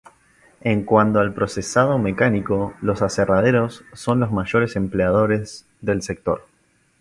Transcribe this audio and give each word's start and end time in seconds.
En 0.61 0.83
cuando 0.83 1.19
al 1.19 1.31
procesado 1.35 1.99
mecánico, 1.99 2.73
los 2.81 3.03
aserraderos 3.03 3.83
son 3.93 4.19
los 4.19 4.31
mayores 4.31 4.75
empleadores 4.75 5.67
del 5.79 6.01
sector. 6.01 6.47